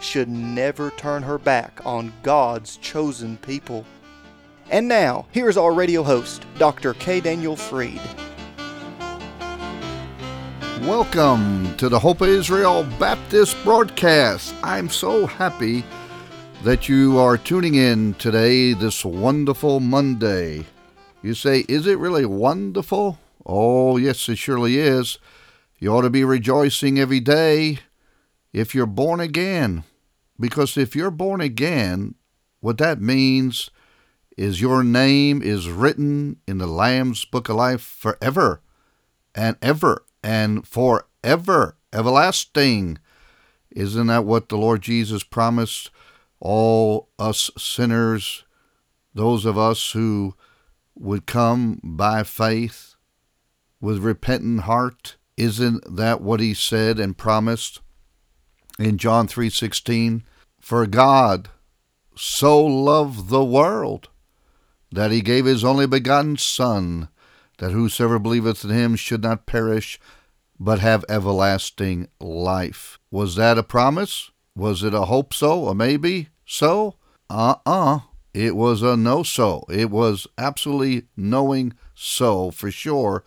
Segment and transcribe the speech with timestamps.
[0.00, 3.84] should never turn her back on God's chosen people.
[4.70, 6.94] And now, here's our radio host, Dr.
[6.94, 7.20] K.
[7.20, 8.00] Daniel Fried.
[10.82, 14.54] Welcome to the Hope of Israel Baptist broadcast.
[14.62, 15.84] I'm so happy
[16.62, 20.66] that you are tuning in today, this wonderful Monday.
[21.22, 23.18] You say, is it really wonderful?
[23.44, 25.18] Oh, yes, it surely is.
[25.78, 27.80] You ought to be rejoicing every day
[28.56, 29.84] if you're born again.
[30.40, 32.14] Because if you're born again,
[32.60, 33.70] what that means
[34.38, 38.62] is your name is written in the Lamb's Book of Life forever
[39.34, 42.98] and ever and forever, everlasting.
[43.70, 45.90] Isn't that what the Lord Jesus promised
[46.40, 48.44] all us sinners,
[49.12, 50.34] those of us who
[50.94, 52.94] would come by faith
[53.82, 55.16] with repentant heart?
[55.36, 57.80] Isn't that what he said and promised?
[58.78, 60.24] In John 3:16,
[60.60, 61.48] "For God
[62.14, 64.08] so loved the world
[64.90, 67.08] that he gave his only begotten son,
[67.58, 69.98] that whosoever believeth in him should not perish,
[70.58, 74.30] but have everlasting life." Was that a promise?
[74.54, 76.96] Was it a hope so, a maybe so?
[77.28, 78.00] Uh-uh.
[78.32, 79.64] It was a no so.
[79.70, 83.24] It was absolutely knowing so for sure,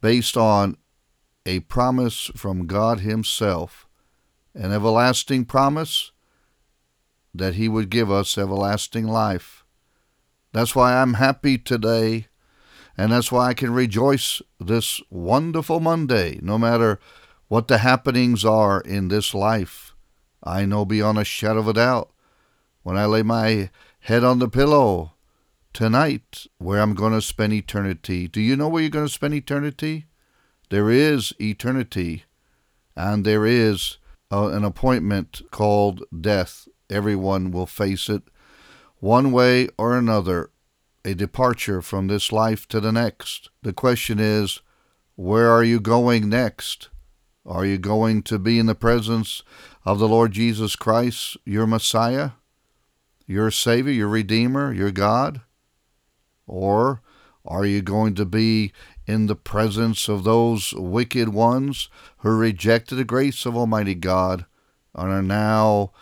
[0.00, 0.76] based on
[1.44, 3.88] a promise from God Himself
[4.54, 6.12] an everlasting promise
[7.34, 9.64] that He would give us everlasting life.
[10.52, 12.26] That's why I'm happy today,
[12.96, 17.00] and that's why I can rejoice this wonderful Monday, no matter
[17.48, 19.94] what the happenings are in this life.
[20.42, 22.10] I know beyond a shadow of a doubt
[22.82, 25.12] when I lay my head on the pillow
[25.72, 28.28] tonight where I'm going to spend eternity.
[28.28, 30.06] Do you know where you're going to spend eternity?
[30.70, 32.24] There is eternity,
[32.96, 33.98] and there is
[34.32, 36.66] uh, an appointment called death.
[36.88, 38.22] Everyone will face it
[38.98, 40.50] one way or another,
[41.04, 43.50] a departure from this life to the next.
[43.62, 44.60] The question is,
[45.16, 46.88] where are you going next?
[47.44, 49.42] Are you going to be in the presence
[49.84, 52.30] of the Lord Jesus Christ, your Messiah,
[53.26, 55.42] your Savior, your Redeemer, your God?
[56.46, 57.02] Or
[57.44, 58.72] are you going to be
[59.06, 64.46] in the presence of those wicked ones who rejected the grace of Almighty God
[64.94, 65.92] and are now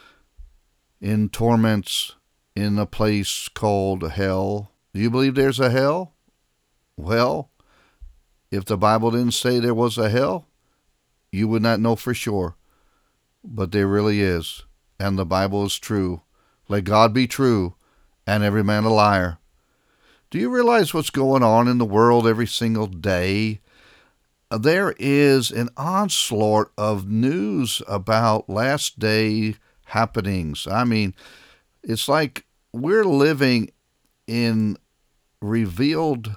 [1.00, 2.14] in torments
[2.54, 4.72] in a place called hell.
[4.92, 6.14] Do you believe there's a hell?
[6.96, 7.50] Well,
[8.50, 10.46] if the Bible didn't say there was a hell,
[11.32, 12.56] you would not know for sure.
[13.42, 14.64] But there really is,
[14.98, 16.22] and the Bible is true.
[16.68, 17.74] Let God be true,
[18.26, 19.38] and every man a liar.
[20.30, 23.60] Do you realize what's going on in the world every single day?
[24.56, 30.68] There is an onslaught of news about last day happenings.
[30.68, 31.16] I mean,
[31.82, 33.72] it's like we're living
[34.28, 34.76] in
[35.42, 36.36] revealed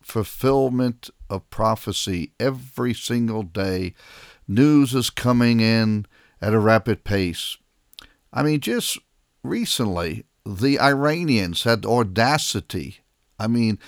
[0.00, 3.92] fulfillment of prophecy every single day.
[4.48, 6.06] News is coming in
[6.40, 7.58] at a rapid pace.
[8.32, 8.98] I mean, just
[9.42, 13.00] recently, the Iranians had audacity
[13.38, 13.78] I mean,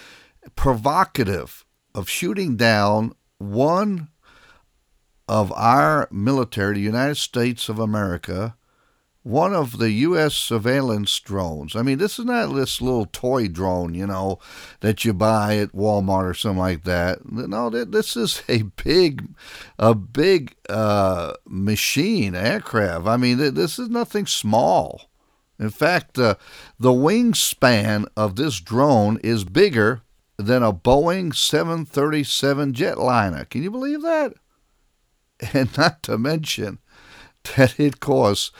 [0.56, 1.64] provocative
[1.94, 4.08] of shooting down one
[5.28, 8.56] of our military, the United States of America,
[9.22, 10.34] one of the U.S.
[10.34, 11.76] surveillance drones.
[11.76, 14.38] I mean, this is not this little toy drone, you know,
[14.80, 17.30] that you buy at Walmart or something like that.
[17.30, 19.28] No, this is a big,
[19.78, 23.06] a big uh, machine, aircraft.
[23.06, 25.07] I mean, this is nothing small.
[25.58, 26.36] In fact, uh,
[26.78, 30.02] the wingspan of this drone is bigger
[30.36, 33.48] than a Boeing 737 jetliner.
[33.48, 34.34] Can you believe that?
[35.52, 36.78] And not to mention
[37.56, 38.50] that it costs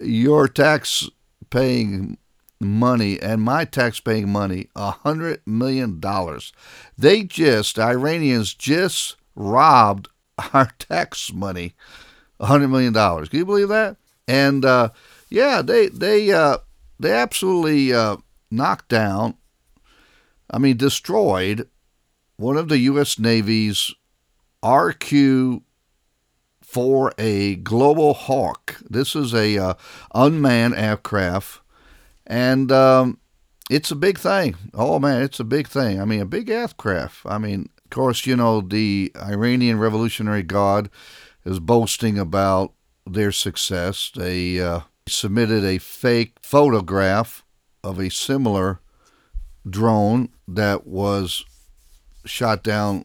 [0.00, 1.08] your tax
[1.50, 2.18] paying
[2.60, 6.52] money and my tax paying money a hundred million dollars.
[6.96, 10.08] They just Iranians just robbed
[10.52, 11.74] our tax money
[12.40, 13.28] a hundred million dollars.
[13.28, 13.96] Can you believe that?
[14.26, 14.90] And uh,
[15.28, 16.58] yeah, they they uh,
[16.98, 18.16] they absolutely uh,
[18.50, 19.36] knocked down.
[20.50, 21.68] I mean, destroyed
[22.36, 23.18] one of the U.S.
[23.18, 23.94] Navy's
[24.62, 25.62] RQ
[26.64, 28.76] 4A Global Hawk.
[28.88, 29.74] This is a uh,
[30.14, 31.60] unmanned aircraft,
[32.26, 33.18] and um,
[33.70, 34.56] it's a big thing.
[34.74, 36.00] Oh man, it's a big thing.
[36.00, 37.26] I mean, a big aircraft.
[37.26, 40.90] I mean, of course, you know the Iranian Revolutionary Guard
[41.44, 42.72] is boasting about
[43.06, 44.10] their success.
[44.14, 47.44] They uh, submitted a fake photograph
[47.82, 48.80] of a similar
[49.68, 51.44] drone that was
[52.24, 53.04] shot down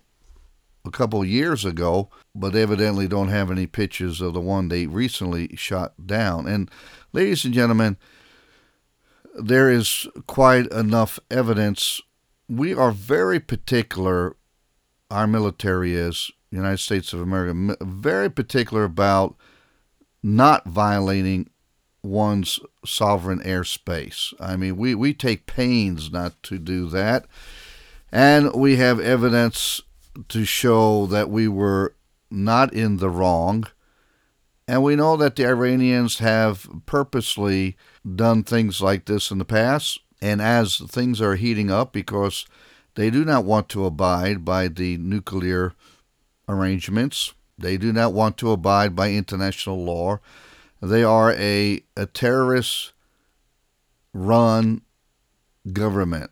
[0.86, 5.56] a couple years ago, but evidently don't have any pictures of the one they recently
[5.56, 6.48] shot down.
[6.48, 6.70] And
[7.14, 7.98] ladies and gentlemen,
[9.36, 12.02] there is quite enough evidence.
[12.50, 14.36] We are very particular,
[15.10, 19.36] our military is, United States of America, very particular about
[20.22, 21.50] not violating
[22.04, 24.34] one's sovereign airspace.
[24.40, 27.26] I mean, we, we take pains not to do that.
[28.12, 29.82] And we have evidence
[30.28, 31.96] to show that we were
[32.30, 33.66] not in the wrong.
[34.68, 37.76] And we know that the Iranians have purposely
[38.16, 40.00] done things like this in the past.
[40.22, 42.46] And as things are heating up, because
[42.96, 45.74] they do not want to abide by the nuclear
[46.48, 50.20] arrangements, they do not want to abide by international law.
[50.84, 52.92] They are a, a terrorist
[54.14, 54.82] run
[55.72, 56.30] government.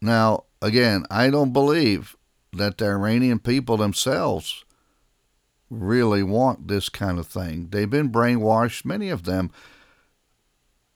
[0.00, 2.14] Now, again, I don't believe
[2.52, 4.64] that the Iranian people themselves
[5.68, 7.70] really want this kind of thing.
[7.70, 8.84] They've been brainwashed.
[8.84, 9.50] Many of them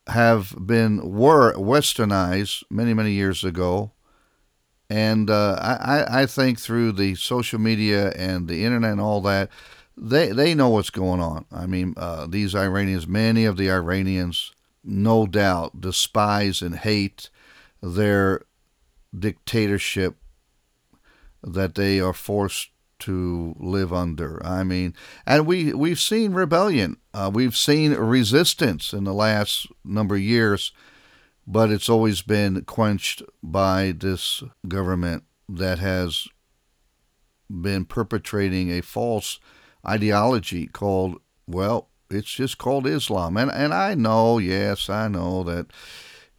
[0.06, 3.90] have been were westernized many many years ago,
[4.88, 9.50] and uh, I I think through the social media and the internet and all that,
[10.00, 11.46] they they know what's going on.
[11.52, 14.52] I mean, uh, these Iranians, many of the Iranians,
[14.84, 17.30] no doubt despise and hate
[17.82, 18.42] their
[19.16, 20.16] dictatorship
[21.42, 24.44] that they are forced to live under.
[24.44, 24.94] I mean,
[25.26, 30.72] and we we've seen rebellion, uh, we've seen resistance in the last number of years,
[31.46, 36.26] but it's always been quenched by this government that has
[37.48, 39.38] been perpetrating a false
[39.88, 45.66] ideology called well, it's just called Islam, and and I know, yes, I know that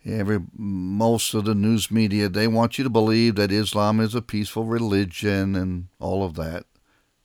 [0.06, 4.22] every most of the news media they want you to believe that Islam is a
[4.22, 6.66] peaceful religion and all of that.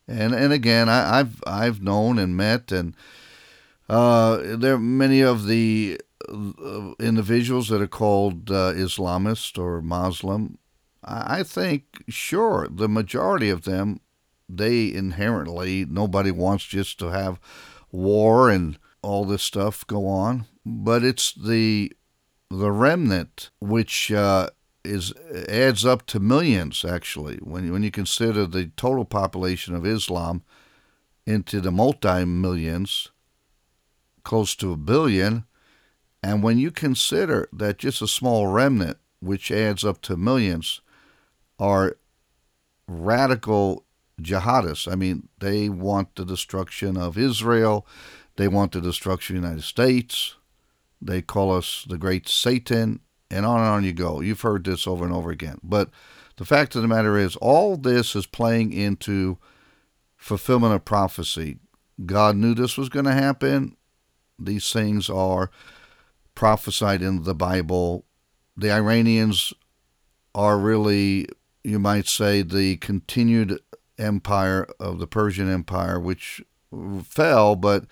[0.08, 2.94] And and again, I, have I've known and met and
[3.88, 10.58] uh, there are many of the uh, individuals that are called uh, Islamist or Muslim.
[11.06, 14.00] I think sure the majority of them
[14.48, 17.40] they inherently nobody wants just to have
[17.90, 21.92] war and all this stuff go on, but it's the
[22.50, 24.48] the remnant, which uh,
[24.84, 25.12] is
[25.48, 30.42] adds up to millions actually when when you consider the total population of Islam
[31.26, 33.08] into the multi millions,
[34.24, 35.44] close to a billion,
[36.22, 40.80] and when you consider that just a small remnant, which adds up to millions,
[41.58, 41.96] are
[42.86, 43.84] radical
[44.20, 44.90] jihadists.
[44.90, 47.86] I mean, they want the destruction of Israel,
[48.36, 50.36] they want the destruction of the United States
[51.04, 53.00] they call us the great Satan,
[53.30, 54.20] and on and on you go.
[54.20, 55.58] You've heard this over and over again.
[55.62, 55.90] But
[56.36, 59.38] the fact of the matter is, all this is playing into
[60.16, 61.58] fulfillment of prophecy.
[62.06, 63.76] God knew this was going to happen.
[64.38, 65.50] These things are
[66.34, 68.04] prophesied in the Bible.
[68.56, 69.52] The Iranians
[70.34, 71.28] are really,
[71.62, 73.60] you might say, the continued
[73.98, 76.42] empire of the Persian Empire, which
[77.04, 77.84] fell, but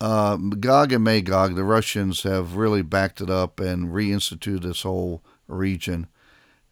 [0.00, 5.22] uh, Gog and Magog, the Russians have really backed it up and reinstituted this whole
[5.48, 6.06] region.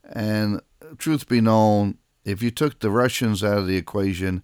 [0.05, 0.61] And
[0.99, 4.43] truth be known, if you took the Russians out of the equation,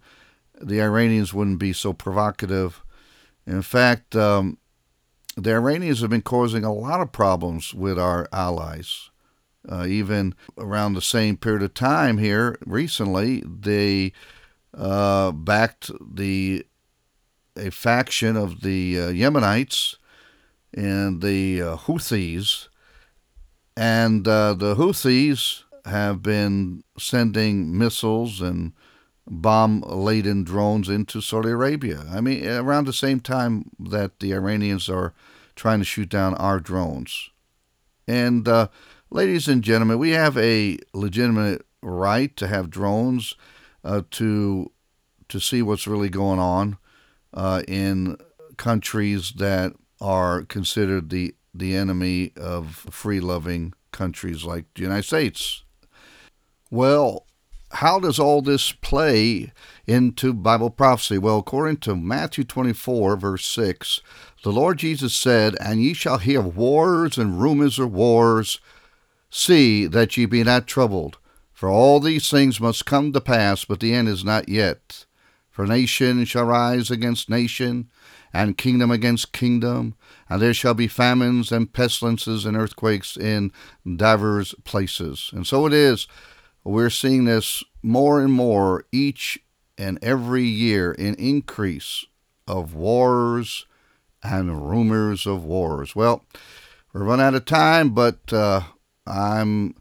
[0.61, 2.83] the Iranians wouldn't be so provocative.
[3.47, 4.59] In fact, um,
[5.37, 9.11] the Iranians have been causing a lot of problems with our allies.
[9.69, 14.13] Uh, even around the same period of time here recently, they
[14.75, 16.65] uh, backed the
[17.57, 19.97] a faction of the uh, Yemenites
[20.73, 22.69] and the uh, Houthis,
[23.77, 28.73] and uh, the Houthis have been sending missiles and
[29.29, 32.05] bomb-laden drones into Saudi Arabia.
[32.11, 35.13] I mean, around the same time that the Iranians are
[35.55, 37.31] trying to shoot down our drones.
[38.07, 38.69] And uh,
[39.13, 43.35] ladies and gentlemen, we have a legitimate right to have drones
[43.85, 44.71] uh, to
[45.29, 46.79] to see what's really going on
[47.35, 48.17] uh, in
[48.57, 55.65] countries that are considered the the enemy of free loving countries like the United States.
[56.71, 57.27] Well,
[57.73, 59.53] how does all this play
[59.87, 61.19] into Bible prophecy?
[61.19, 64.01] Well, according to Matthew 24, verse 6,
[64.43, 68.59] the Lord Jesus said, And ye shall hear of wars and rumors of wars.
[69.35, 71.17] See that ye be not troubled,
[71.55, 75.07] for all these things must come to pass, but the end is not yet.
[75.51, 77.91] For nation shall rise against nation,
[78.35, 79.95] and kingdom against kingdom,
[80.29, 83.53] and there shall be famines and pestilences and earthquakes in
[83.97, 85.31] divers places.
[85.33, 86.07] And so it is.
[86.63, 89.39] We're seeing this more and more each
[89.79, 92.05] and every year in increase
[92.47, 93.65] of wars
[94.23, 95.97] and rumors of wars.
[95.97, 96.23] Well,
[96.93, 98.61] we're run out of time, but uh,
[99.07, 99.75] I'm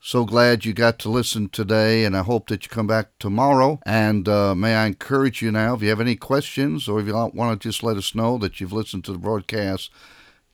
[0.00, 3.78] so glad you got to listen today, and I hope that you come back tomorrow.
[3.86, 7.14] And uh, may I encourage you now, if you have any questions or if you
[7.14, 9.90] want to just let us know that you've listened to the broadcast,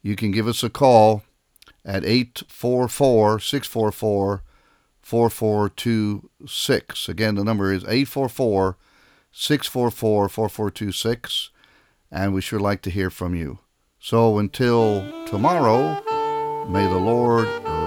[0.02, 1.22] you can give us a call
[1.84, 4.42] at 844 644
[5.00, 7.08] 4426.
[7.08, 8.76] Again, the number is 844
[9.32, 11.50] 644 4426,
[12.10, 13.60] and we sure like to hear from you.
[13.98, 16.02] So until tomorrow,
[16.68, 17.48] may the Lord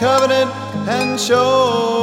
[0.00, 0.50] Covenant
[0.88, 1.99] and showeth